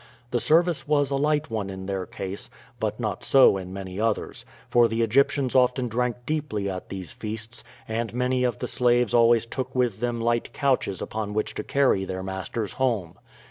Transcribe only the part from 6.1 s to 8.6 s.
deeply at these feasts, and many of